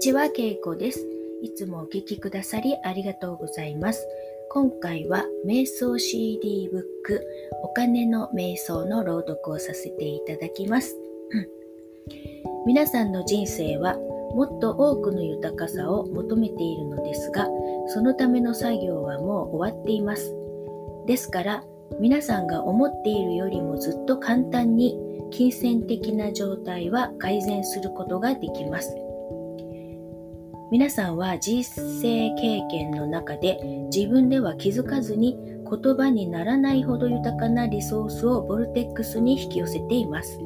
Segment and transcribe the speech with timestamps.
[0.00, 1.06] ちは、けいこです。
[1.42, 4.08] いつもお聴きくださりありがとうございます。
[4.48, 7.22] 今回は瞑想 CD ブック
[7.62, 10.96] お金の瞑想の朗読をさせていただきます。
[12.64, 13.98] 皆さんの人生は
[14.34, 17.46] もっと多くの豊かさを求めているのですが、
[17.88, 20.34] そのための作業はもう終わっています。
[21.06, 21.62] ですから、
[22.00, 24.98] 皆さんが思っているよりもずっと簡単に
[25.30, 28.96] 金銭的な状態は改善することができます。
[30.70, 33.58] 皆さんは人生経験の中で
[33.92, 35.36] 自分では気づかずに
[35.68, 40.38] 言葉にならないほど豊かなリソースをボルテックスに引き寄せています。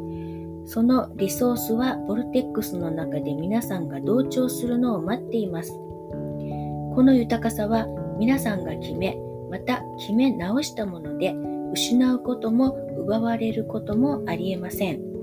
[0.66, 5.72] そのリソースはボルテックスの中で皆さんが同調するのを待っています。
[5.72, 7.86] この豊かさは
[8.18, 9.18] 皆さんが決め、
[9.50, 11.34] また決め直したもので
[11.74, 15.13] 失うことも奪われることもありえません。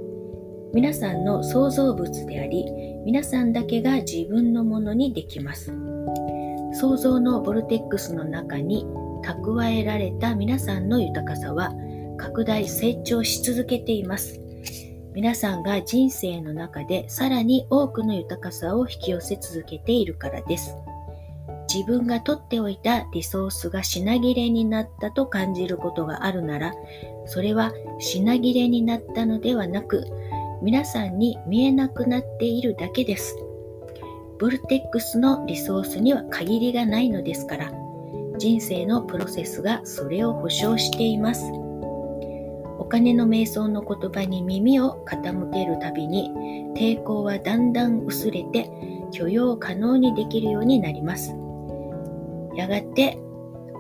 [0.74, 2.66] 皆さんの創造物であり、
[3.06, 5.74] 皆さんだけが自分のものにできます。
[6.80, 8.86] 創造のボルテックスの中に
[9.22, 11.74] 蓄えられた皆さんの豊かさは
[12.18, 14.40] 拡大成長し続けています。
[15.14, 20.74] 皆さんが人生の中でさらに多くの豊かさを引き寄せ続けているからです。
[21.74, 26.74] 自分が取っておいたリソースが品切れになったと感じることがあるなら、
[27.26, 30.06] それは品切れになったのではなく、
[30.62, 33.36] 皆さんに見えなくなっているだけです。
[34.40, 37.72] ボルテックスのリソースには限りがないのですから、
[38.38, 41.52] 人生のプロセスがそれを保証しています。
[42.78, 46.32] お金の瞑想の言葉に耳を傾けるたびに
[46.76, 48.70] 抵抗はだんだん薄れて
[49.12, 51.36] 許容可能にできるようになります。
[52.56, 53.18] やがて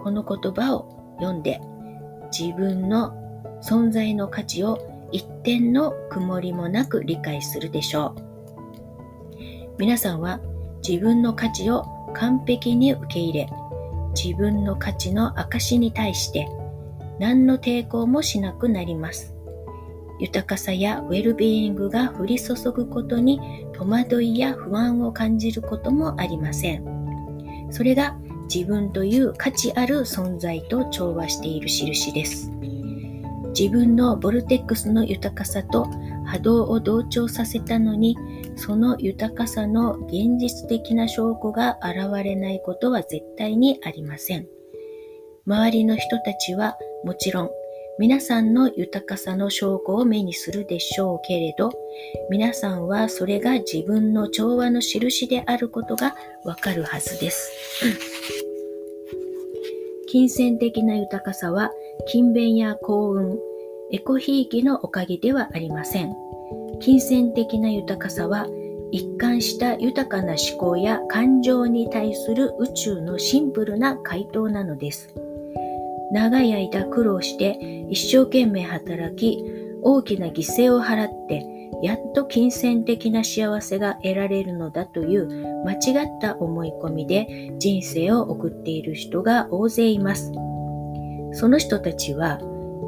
[0.03, 1.61] この言葉を読んで
[2.35, 3.13] 自分の
[3.61, 8.31] 存在の価値を一点の曇りもなく理解するでしょう。
[9.77, 10.39] 皆さんは
[10.87, 13.49] 自分の価値を完璧に受け入れ、
[14.15, 16.47] 自分の価値の証に対して
[17.19, 19.35] 何の抵抗もしなくなります。
[20.19, 23.39] 豊かさやウェルビーイングが降り注ぐことに
[23.73, 27.67] 戸惑いや不安を感じることもありません。
[27.71, 28.15] それが
[28.53, 32.51] 自分という価値ある存在と調和している印です。
[33.57, 35.87] 自分のボルテックスの豊かさと
[36.25, 38.15] 波動を同調させたのに、
[38.55, 44.47] その豊かさの現実的な証拠が現れないことは絶対にありません。
[45.45, 47.49] 周りの人たちはもちろん
[47.99, 51.71] 皆さんの豊かさの証拠を目にするでしょうけれど、
[52.29, 57.51] 皆さんはそれが自分の調和の印であることがわかるはずです。
[60.07, 61.71] 金銭的な豊かさは
[62.07, 63.39] 勤勉や幸運、
[63.91, 66.13] エコひいきのおかげではありません。
[66.79, 68.47] 金銭的な豊かさは
[68.91, 75.13] 一貫した豊かな思考や感情に対する宇宙のシンプルな回答なのです。
[76.11, 79.43] 長い間苦労して一生懸命働き、
[79.81, 81.45] 大きな犠牲を払って、
[81.81, 85.27] やっと金銭的な幸せが得られるのだという
[85.65, 90.31] 間違った思い込みで人生を送っている人が大勢います。
[91.33, 92.39] その人たちは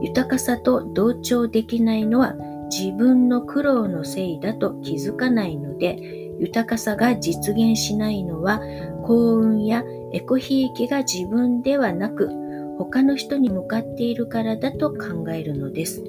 [0.02, 2.36] 豊かさと同調できないのは
[2.70, 5.98] 自分の苦労のせいだと気づかないので
[6.40, 8.60] 豊かさが実現しないのは
[9.04, 12.30] 幸運やエコひいきが自分ではなく
[12.78, 16.04] 他の人に向かっているからだと考えるのです。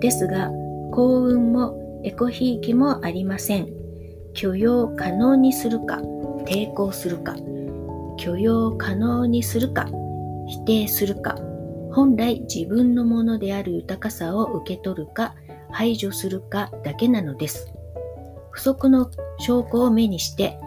[0.00, 0.50] ですが
[0.92, 3.68] 幸運もエコひいきもありません。
[4.32, 6.00] 許容可能にするか
[6.46, 7.36] 抵抗するか
[8.16, 9.86] 許容可能にするか
[10.50, 11.36] 否定するか、
[11.92, 15.34] 本来自分のものである豊かさを受け取るか
[15.70, 17.72] 排除するかだけなのです。
[18.50, 20.58] 不足の証拠を目にして、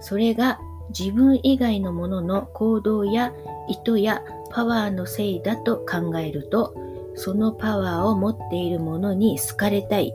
[0.00, 0.58] それが
[0.96, 3.32] 自分以外のものの行動や
[3.68, 6.74] 意図やパワーのせいだと考えると、
[7.14, 10.14] そのパワーを持っているものに好かれたい、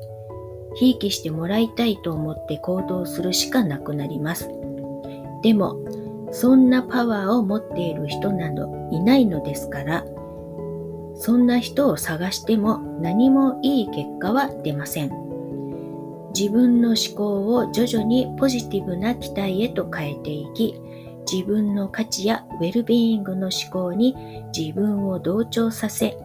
[0.76, 4.50] ひいきしてもらいたいと思って行動するしかなくなります。
[5.42, 5.78] でも、
[6.32, 10.06] そんなパワーを持っている人などいないのですから、
[11.16, 15.30] そんな人を探しても何もいい結果は出ません。
[16.34, 20.80] 自分の思考を徐々にポジティブな期待へと変えていき、
[21.32, 24.16] 自分の価値やウェルビーイングの思考に
[24.56, 26.18] 自分を同調させ、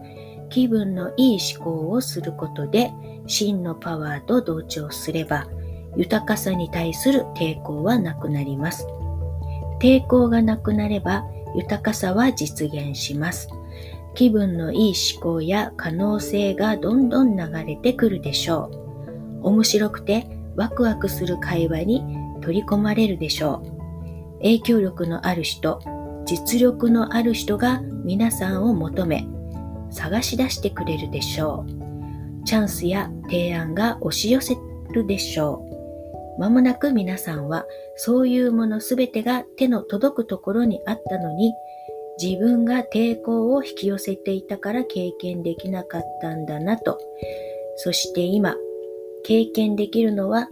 [0.49, 2.91] 気分のいい思考をすることで
[3.27, 5.47] 真のパワーと同調すれば、
[5.97, 8.87] 豊かさに対する抵抗はなくなります。
[9.85, 13.47] 抵抗がなくなれば豊かさは実現します。
[14.15, 18.71] 気分のいい思考や可能性がどんどん流れてくるでしょ
[19.43, 19.47] う。
[19.47, 22.03] 面白くてワクワクする会話に
[22.41, 24.37] 取り込まれるでしょう。
[24.39, 25.79] 影響力のある人、
[26.25, 29.27] 実力のある人が皆さんを求め、
[29.91, 31.63] 探し出してくれるでしょ
[32.41, 32.43] う。
[32.43, 34.57] チャンスや提案が押し寄せ
[34.89, 35.74] るでしょう。
[36.37, 37.65] まもなく皆さんは
[37.95, 41.53] そういうものすべてが手の届くところにあったのに
[42.21, 46.99] 自分が抵抗を引き寄せていたから経験できなかったんだなと。
[47.77, 48.55] そして今、
[49.23, 50.47] 経験できるのは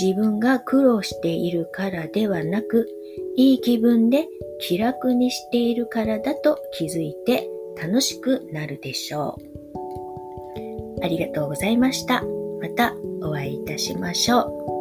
[0.00, 2.88] 自分が苦労しているからではなく、
[3.36, 4.26] いい気分で
[4.60, 7.48] 気楽にしているからだと気づいて
[7.80, 11.04] 楽しくなるでしょう。
[11.04, 12.22] ありがとうございました。
[12.60, 14.71] またお会いいたしましょう。